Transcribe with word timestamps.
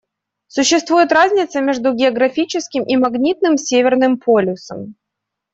Существует 0.47 1.11
разница 1.11 1.61
между 1.61 1.93
географическим 1.93 2.83
и 2.83 2.97
магнитным 2.97 3.55
Северным 3.55 4.17
полюсом. 4.17 4.95